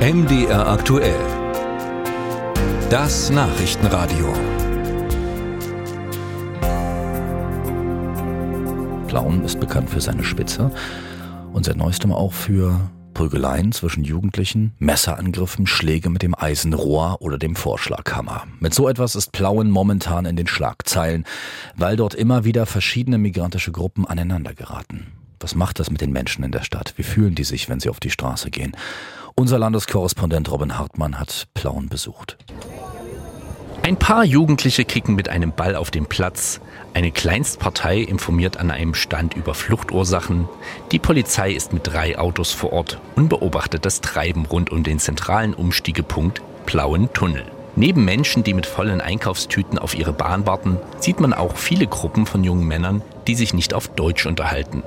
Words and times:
MDR 0.00 0.66
aktuell. 0.66 1.20
Das 2.88 3.28
Nachrichtenradio. 3.28 4.32
Plauen 9.08 9.44
ist 9.44 9.60
bekannt 9.60 9.90
für 9.90 10.00
seine 10.00 10.24
Spitze 10.24 10.70
und 11.52 11.66
seit 11.66 11.76
neuestem 11.76 12.12
auch 12.12 12.32
für 12.32 12.80
Prügeleien 13.12 13.72
zwischen 13.72 14.02
Jugendlichen, 14.02 14.72
Messerangriffen, 14.78 15.66
Schläge 15.66 16.08
mit 16.08 16.22
dem 16.22 16.34
Eisenrohr 16.34 17.18
oder 17.20 17.36
dem 17.36 17.54
Vorschlaghammer. 17.54 18.46
Mit 18.58 18.72
so 18.72 18.88
etwas 18.88 19.14
ist 19.14 19.32
Plauen 19.32 19.70
momentan 19.70 20.24
in 20.24 20.36
den 20.36 20.46
Schlagzeilen, 20.46 21.26
weil 21.76 21.96
dort 21.96 22.14
immer 22.14 22.46
wieder 22.46 22.64
verschiedene 22.64 23.18
migrantische 23.18 23.70
Gruppen 23.70 24.06
aneinander 24.06 24.54
geraten. 24.54 25.12
Was 25.40 25.54
macht 25.54 25.78
das 25.78 25.90
mit 25.90 26.00
den 26.00 26.12
Menschen 26.12 26.42
in 26.42 26.52
der 26.52 26.62
Stadt? 26.62 26.94
Wie 26.96 27.02
fühlen 27.02 27.34
die 27.34 27.44
sich, 27.44 27.68
wenn 27.68 27.80
sie 27.80 27.90
auf 27.90 28.00
die 28.00 28.10
Straße 28.10 28.50
gehen? 28.50 28.74
Unser 29.34 29.58
Landeskorrespondent 29.58 30.50
Robin 30.50 30.78
Hartmann 30.78 31.18
hat 31.18 31.48
Plauen 31.54 31.88
besucht. 31.88 32.36
Ein 33.82 33.96
paar 33.96 34.24
Jugendliche 34.24 34.84
kicken 34.84 35.14
mit 35.14 35.30
einem 35.30 35.52
Ball 35.52 35.74
auf 35.74 35.90
dem 35.90 36.06
Platz. 36.06 36.60
Eine 36.92 37.10
Kleinstpartei 37.10 37.98
informiert 38.00 38.58
an 38.58 38.70
einem 38.70 38.94
Stand 38.94 39.34
über 39.34 39.54
Fluchtursachen. 39.54 40.48
Die 40.92 40.98
Polizei 40.98 41.52
ist 41.52 41.72
mit 41.72 41.86
drei 41.86 42.18
Autos 42.18 42.52
vor 42.52 42.72
Ort 42.72 43.00
und 43.16 43.28
beobachtet 43.28 43.86
das 43.86 44.02
Treiben 44.02 44.44
rund 44.44 44.70
um 44.70 44.82
den 44.82 44.98
zentralen 44.98 45.54
Umstiegepunkt 45.54 46.42
Plauen 46.66 47.10
Tunnel. 47.14 47.46
Neben 47.76 48.04
Menschen, 48.04 48.44
die 48.44 48.52
mit 48.52 48.66
vollen 48.66 49.00
Einkaufstüten 49.00 49.78
auf 49.78 49.96
ihre 49.96 50.12
Bahn 50.12 50.46
warten, 50.46 50.76
sieht 50.98 51.20
man 51.20 51.32
auch 51.32 51.56
viele 51.56 51.86
Gruppen 51.86 52.26
von 52.26 52.44
jungen 52.44 52.66
Männern, 52.66 53.00
die 53.26 53.34
sich 53.34 53.54
nicht 53.54 53.72
auf 53.72 53.88
Deutsch 53.88 54.26
unterhalten. 54.26 54.82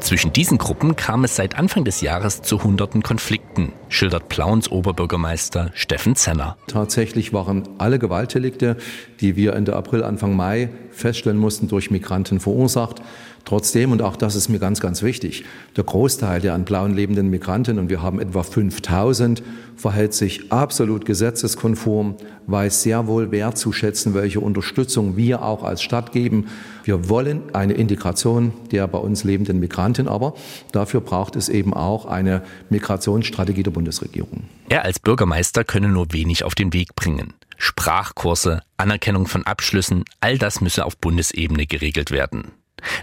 Zwischen 0.00 0.32
diesen 0.32 0.58
Gruppen 0.58 0.96
kam 0.96 1.24
es 1.24 1.36
seit 1.36 1.58
Anfang 1.58 1.84
des 1.84 2.00
Jahres 2.00 2.42
zu 2.42 2.62
hunderten 2.62 3.02
Konflikten, 3.02 3.72
schildert 3.88 4.28
Plauens 4.28 4.70
Oberbürgermeister 4.70 5.70
Steffen 5.74 6.16
Zenner. 6.16 6.56
Tatsächlich 6.66 7.32
waren 7.32 7.68
alle 7.78 7.98
Gewaltdelikte, 7.98 8.76
die 9.20 9.36
wir 9.36 9.54
Ende 9.54 9.76
April, 9.76 10.02
Anfang 10.02 10.36
Mai 10.36 10.70
feststellen 10.90 11.38
mussten, 11.38 11.68
durch 11.68 11.90
Migranten 11.90 12.40
verursacht. 12.40 13.02
Trotzdem, 13.48 13.92
und 13.92 14.02
auch 14.02 14.16
das 14.16 14.34
ist 14.34 14.50
mir 14.50 14.58
ganz, 14.58 14.78
ganz 14.78 15.02
wichtig, 15.02 15.42
der 15.74 15.84
Großteil 15.84 16.42
der 16.42 16.52
an 16.52 16.66
Plauen 16.66 16.92
lebenden 16.92 17.30
Migranten, 17.30 17.78
und 17.78 17.88
wir 17.88 18.02
haben 18.02 18.20
etwa 18.20 18.42
5000, 18.42 19.42
verhält 19.74 20.12
sich 20.12 20.52
absolut 20.52 21.06
gesetzeskonform, 21.06 22.16
weiß 22.46 22.82
sehr 22.82 23.06
wohl 23.06 23.30
wertzuschätzen, 23.30 24.12
welche 24.12 24.40
Unterstützung 24.40 25.16
wir 25.16 25.40
auch 25.40 25.62
als 25.62 25.80
Stadt 25.80 26.12
geben. 26.12 26.48
Wir 26.84 27.08
wollen 27.08 27.40
eine 27.54 27.72
Integration 27.72 28.52
der 28.70 28.86
bei 28.86 28.98
uns 28.98 29.24
lebenden 29.24 29.60
Migranten, 29.60 30.08
aber 30.08 30.34
dafür 30.72 31.00
braucht 31.00 31.34
es 31.34 31.48
eben 31.48 31.72
auch 31.72 32.04
eine 32.04 32.42
Migrationsstrategie 32.68 33.62
der 33.62 33.70
Bundesregierung. 33.70 34.42
Er 34.68 34.84
als 34.84 34.98
Bürgermeister 34.98 35.64
könne 35.64 35.88
nur 35.88 36.12
wenig 36.12 36.44
auf 36.44 36.54
den 36.54 36.74
Weg 36.74 36.94
bringen. 36.94 37.32
Sprachkurse, 37.56 38.60
Anerkennung 38.76 39.26
von 39.26 39.46
Abschlüssen, 39.46 40.04
all 40.20 40.36
das 40.36 40.60
müsse 40.60 40.84
auf 40.84 40.98
Bundesebene 40.98 41.66
geregelt 41.66 42.10
werden. 42.10 42.52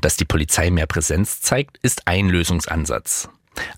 Dass 0.02 0.18
die 0.18 0.26
Polizei 0.26 0.72
mehr 0.72 0.88
Präsenz 0.88 1.42
zeigt, 1.42 1.78
ist 1.82 2.08
ein 2.08 2.30
Lösungsansatz. 2.30 3.30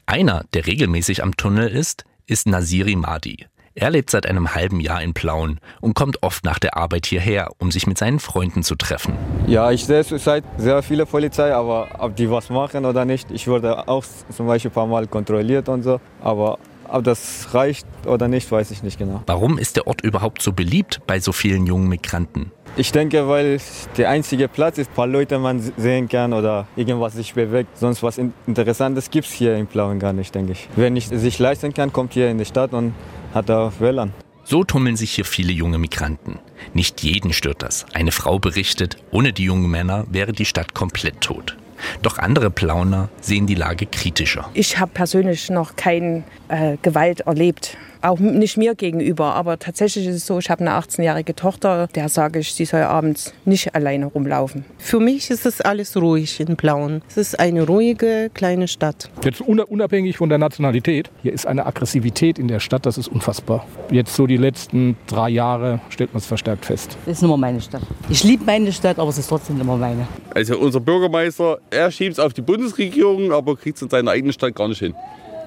Einer, 0.06 0.46
der 0.54 0.66
regelmäßig 0.66 1.24
am 1.24 1.38
Tunnel 1.38 1.70
ist, 1.70 2.06
ist 2.26 2.48
Nasiri 2.48 2.96
Madi. 2.96 3.46
Er 3.80 3.92
lebt 3.92 4.10
seit 4.10 4.26
einem 4.26 4.56
halben 4.56 4.80
Jahr 4.80 5.04
in 5.04 5.14
Plauen 5.14 5.60
und 5.82 5.94
kommt 5.94 6.24
oft 6.24 6.44
nach 6.44 6.58
der 6.58 6.76
Arbeit 6.76 7.06
hierher, 7.06 7.52
um 7.60 7.70
sich 7.70 7.86
mit 7.86 8.00
seinen 8.00 8.20
Freunden 8.20 8.64
zu 8.64 8.74
treffen. 8.74 9.14
Ja, 9.46 9.70
ich 9.70 9.86
sehe 9.86 10.04
zurzeit 10.04 10.44
sehr 10.58 10.82
viele 10.82 11.06
Polizei, 11.06 11.54
aber 11.54 11.90
ob 12.00 12.16
die 12.16 12.28
was 12.32 12.50
machen 12.50 12.86
oder 12.86 13.06
nicht, 13.06 13.30
ich 13.30 13.48
wurde 13.48 13.88
auch 13.88 14.04
zum 14.36 14.48
Beispiel 14.48 14.72
ein 14.72 14.74
paar 14.74 14.88
Mal 14.88 15.06
kontrolliert 15.06 15.70
und 15.70 15.84
so, 15.84 16.02
aber 16.24 16.58
ob 16.90 17.04
das 17.04 17.50
reicht 17.54 17.86
oder 18.08 18.28
nicht, 18.28 18.52
weiß 18.52 18.72
ich 18.72 18.82
nicht 18.82 18.98
genau. 18.98 19.22
Warum 19.28 19.60
ist 19.60 19.76
der 19.76 19.86
Ort 19.86 20.02
überhaupt 20.02 20.42
so 20.42 20.54
beliebt 20.54 21.02
bei 21.06 21.20
so 21.20 21.32
vielen 21.32 21.68
jungen 21.68 21.88
Migranten? 21.88 22.52
Ich 22.80 22.92
denke, 22.92 23.28
weil 23.28 23.60
der 23.98 24.10
einzige 24.12 24.48
Platz 24.48 24.78
ist, 24.78 24.92
ein 24.92 24.94
paar 24.94 25.08
Leute 25.08 25.40
man 25.40 25.60
sehen 25.78 26.08
kann 26.08 26.32
oder 26.32 26.68
irgendwas 26.76 27.14
sich 27.14 27.34
bewegt. 27.34 27.76
Sonst 27.76 28.04
was 28.04 28.20
Interessantes 28.46 29.10
gibt 29.10 29.26
es 29.26 29.34
hier 29.34 29.56
in 29.56 29.66
Plauen 29.66 29.98
gar 29.98 30.14
nicht, 30.14 30.36
denke 30.36 30.52
ich. 30.52 30.70
Wer 30.76 30.92
nicht 30.92 31.10
sich 31.10 31.40
leisten 31.40 31.74
kann, 31.74 31.92
kommt 31.92 32.14
hier 32.14 32.30
in 32.30 32.38
die 32.38 32.46
Stadt 32.46 32.74
und 32.74 32.94
hat 33.34 33.50
da 33.50 33.72
WLAN. 33.80 34.14
So 34.44 34.64
tummeln 34.64 34.96
sich 34.96 35.14
hier 35.14 35.26
viele 35.26 35.54
junge 35.54 35.80
Migranten. 35.80 36.38
Nicht 36.76 37.02
jeden 37.02 37.34
stört 37.34 37.64
das. 37.64 37.88
Eine 37.96 38.12
Frau 38.12 38.38
berichtet, 38.38 38.98
ohne 39.10 39.34
die 39.34 39.46
jungen 39.46 39.72
Männer 39.72 40.06
wäre 40.12 40.32
die 40.32 40.46
Stadt 40.46 40.76
komplett 40.76 41.20
tot. 41.22 41.58
Doch 42.04 42.20
andere 42.20 42.52
Plauner 42.52 43.10
sehen 43.22 43.48
die 43.48 43.56
Lage 43.56 43.88
kritischer. 43.88 44.52
Ich 44.54 44.78
habe 44.78 44.92
persönlich 44.94 45.50
noch 45.50 45.76
keine 45.76 46.24
äh, 46.48 46.78
Gewalt 46.84 47.22
erlebt. 47.22 47.76
Auch 48.02 48.20
nicht 48.20 48.58
mir 48.58 48.76
gegenüber, 48.76 49.36
aber 49.36 49.60
tatsächlich 49.60 50.08
ist 50.08 50.16
es 50.16 50.26
so, 50.26 50.40
ich 50.40 50.50
habe 50.50 50.62
eine 50.62 50.72
18-jährige 50.72 51.36
Tochter, 51.36 51.88
der 51.96 52.10
sage 52.10 52.40
ich, 52.40 52.54
sie 52.54 52.66
soll 52.66 52.82
abends 52.82 53.34
nicht 53.46 53.76
alleine 53.76 54.06
rumlaufen. 54.06 54.66
Für 54.78 55.00
mich 55.00 55.30
ist 55.30 55.46
es 55.46 55.62
alles 55.62 55.96
ruhig 55.98 56.40
in 56.40 56.56
Plauen. 56.56 57.02
Es 57.10 57.18
ist 57.18 57.40
eine 57.40 57.66
ruhige 57.66 58.30
kleine 58.34 58.68
Stadt. 58.68 59.10
Jetzt 59.24 59.42
unabhängig 59.42 60.18
von 60.18 60.30
der 60.30 60.38
Nationalität, 60.38 61.10
hier 61.24 61.34
ist 61.34 61.48
eine 61.48 61.66
Aggressivität 61.66 62.40
in 62.40 62.48
der 62.48 62.60
Stadt, 62.60 62.86
das 62.86 62.98
ist 62.98 63.08
unfassbar. 63.08 63.66
Jetzt 63.92 64.16
so 64.16 64.28
die 64.28 64.38
letzten 64.38 64.98
drei 65.08 65.30
Jahre 65.30 65.80
stellt 65.90 66.14
man 66.14 66.20
es 66.20 66.26
verstärkt 66.26 66.66
fest. 66.66 66.98
Das 67.06 67.18
ist 67.18 67.24
immer 67.24 67.38
meine 67.38 67.62
Stadt. 67.62 67.82
Ich 68.10 68.24
liebe 68.24 68.44
meine 68.46 68.72
Stadt, 68.72 69.00
aber 69.00 69.10
es 69.10 69.18
ist 69.18 69.28
trotzdem 69.28 69.60
immer 69.60 69.78
meine. 69.78 70.08
Also 70.34 70.58
unser 70.58 70.80
Bürgermeister, 70.80 71.60
er 71.70 71.90
schiebt 71.92 72.14
es 72.14 72.20
auf 72.20 72.34
die 72.34 72.42
Bundesregierung, 72.42 73.32
aber 73.32 73.56
kriegt 73.56 73.78
es 73.78 73.82
in 73.82 73.90
seiner 73.90 74.12
eigenen 74.12 74.34
Stadt 74.34 74.56
gar 74.56 74.68
nicht 74.68 74.80
hin. 74.80 74.94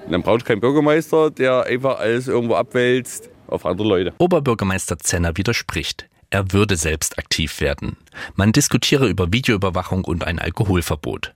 Dann 0.09 0.23
braucht 0.23 0.45
kein 0.45 0.59
Bürgermeister, 0.59 1.31
der 1.31 1.63
einfach 1.63 1.99
alles 1.99 2.27
irgendwo 2.27 2.55
abwälzt 2.55 3.29
auf 3.47 3.65
andere 3.65 3.87
Leute. 3.87 4.13
Oberbürgermeister 4.17 4.97
Zenner 4.99 5.37
widerspricht. 5.37 6.07
Er 6.29 6.53
würde 6.53 6.77
selbst 6.77 7.17
aktiv 7.19 7.59
werden. 7.59 7.97
Man 8.35 8.53
diskutiere 8.53 9.07
über 9.07 9.33
Videoüberwachung 9.33 10.05
und 10.05 10.25
ein 10.25 10.39
Alkoholverbot. 10.39 11.33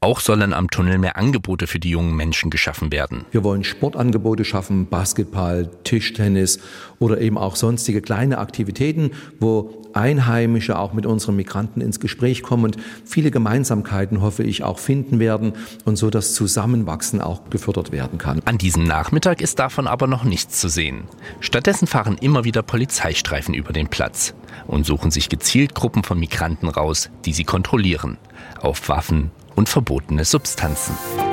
Auch 0.00 0.20
sollen 0.20 0.52
am 0.52 0.68
Tunnel 0.70 0.98
mehr 0.98 1.16
Angebote 1.16 1.66
für 1.66 1.78
die 1.78 1.90
jungen 1.90 2.14
Menschen 2.14 2.50
geschaffen 2.50 2.92
werden. 2.92 3.24
Wir 3.30 3.44
wollen 3.44 3.64
Sportangebote 3.64 4.44
schaffen, 4.44 4.86
Basketball, 4.86 5.70
Tischtennis 5.84 6.58
oder 6.98 7.20
eben 7.20 7.38
auch 7.38 7.56
sonstige 7.56 8.00
kleine 8.00 8.38
Aktivitäten, 8.38 9.10
wo 9.40 9.82
Einheimische 9.94 10.78
auch 10.78 10.92
mit 10.92 11.06
unseren 11.06 11.36
Migranten 11.36 11.80
ins 11.80 12.00
Gespräch 12.00 12.42
kommen 12.42 12.64
und 12.64 12.76
viele 13.04 13.30
Gemeinsamkeiten, 13.30 14.22
hoffe 14.22 14.42
ich, 14.42 14.62
auch 14.64 14.78
finden 14.78 15.18
werden 15.18 15.52
und 15.84 15.96
so 15.96 16.10
das 16.10 16.34
Zusammenwachsen 16.34 17.20
auch 17.20 17.50
gefördert 17.50 17.92
werden 17.92 18.18
kann. 18.18 18.40
An 18.44 18.58
diesem 18.58 18.84
Nachmittag 18.84 19.40
ist 19.40 19.58
davon 19.58 19.86
aber 19.86 20.06
noch 20.06 20.24
nichts 20.24 20.60
zu 20.60 20.68
sehen. 20.68 21.04
Stattdessen 21.40 21.86
fahren 21.86 22.16
immer 22.20 22.44
wieder 22.44 22.62
Polizeistreifen 22.62 23.54
über 23.54 23.72
den 23.72 23.88
Platz 23.88 24.34
und 24.66 24.86
suchen 24.86 25.10
sich 25.10 25.28
gezielt 25.28 25.74
Gruppen 25.74 26.04
von 26.04 26.18
Migranten 26.18 26.68
raus, 26.68 27.10
die 27.24 27.32
sie 27.32 27.44
kontrollieren. 27.44 28.18
Auf 28.60 28.88
Waffen 28.88 29.30
und 29.54 29.68
verbotene 29.68 30.24
Substanzen. 30.24 31.31